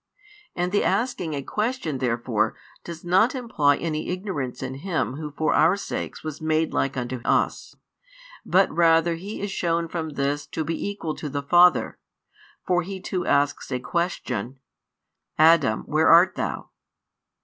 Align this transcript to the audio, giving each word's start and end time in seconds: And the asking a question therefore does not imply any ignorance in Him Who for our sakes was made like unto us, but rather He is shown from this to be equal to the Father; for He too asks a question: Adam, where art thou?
And 0.55 0.71
the 0.71 0.83
asking 0.83 1.35
a 1.35 1.43
question 1.43 1.99
therefore 1.99 2.55
does 2.83 3.05
not 3.05 3.35
imply 3.35 3.77
any 3.77 4.09
ignorance 4.09 4.63
in 4.63 4.73
Him 4.81 5.13
Who 5.17 5.29
for 5.29 5.53
our 5.53 5.77
sakes 5.77 6.23
was 6.23 6.41
made 6.41 6.73
like 6.73 6.97
unto 6.97 7.19
us, 7.23 7.75
but 8.43 8.71
rather 8.75 9.13
He 9.13 9.41
is 9.41 9.51
shown 9.51 9.87
from 9.87 10.13
this 10.13 10.47
to 10.47 10.63
be 10.63 10.89
equal 10.89 11.13
to 11.17 11.29
the 11.29 11.43
Father; 11.43 11.99
for 12.65 12.81
He 12.81 12.99
too 12.99 13.27
asks 13.27 13.71
a 13.71 13.77
question: 13.77 14.57
Adam, 15.37 15.81
where 15.81 16.09
art 16.09 16.33
thou? 16.33 16.69